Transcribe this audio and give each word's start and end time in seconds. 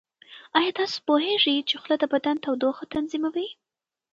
ایا 0.57 0.71
تاسو 0.77 0.97
پوهیږئ 1.07 1.57
چې 1.69 1.75
خوله 1.81 1.95
د 1.99 2.05
بدن 2.13 2.35
تودوخه 2.43 2.83
تنظیموي؟ 2.93 3.47